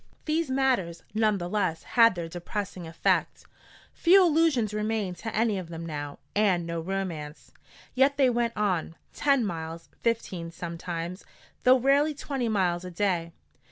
]These 0.25 0.49
matters 0.49 1.03
none 1.13 1.37
the 1.37 1.47
less 1.47 1.83
had 1.83 2.15
their 2.15 2.27
depressing 2.27 2.87
effect. 2.87 3.45
Few 3.93 4.19
illusions 4.25 4.73
remained 4.73 5.17
to 5.17 5.35
any 5.35 5.59
of 5.59 5.69
them 5.69 5.85
now, 5.85 6.17
and 6.35 6.65
no 6.65 6.79
romance. 6.81 7.51
Yet 7.93 8.17
they 8.17 8.31
went 8.31 8.53
on 8.57 8.95
ten 9.13 9.45
miles, 9.45 9.89
fifteen 10.01 10.49
sometimes, 10.49 11.23
though 11.65 11.77
rarely 11.77 12.15
twenty 12.15 12.49
miles 12.49 12.83
a 12.83 12.89
day. 12.89 13.31